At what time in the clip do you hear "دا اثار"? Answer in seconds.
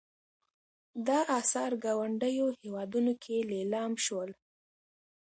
1.07-1.71